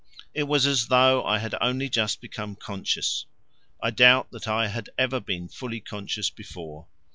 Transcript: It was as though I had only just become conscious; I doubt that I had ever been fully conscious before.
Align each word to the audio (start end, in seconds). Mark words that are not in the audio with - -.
It 0.33 0.47
was 0.47 0.65
as 0.65 0.87
though 0.87 1.23
I 1.25 1.37
had 1.37 1.53
only 1.61 1.87
just 1.87 2.21
become 2.21 2.55
conscious; 2.55 3.27
I 3.83 3.91
doubt 3.91 4.31
that 4.31 4.47
I 4.47 4.65
had 4.67 4.89
ever 4.97 5.19
been 5.19 5.47
fully 5.47 5.79
conscious 5.79 6.31
before. 6.31 6.87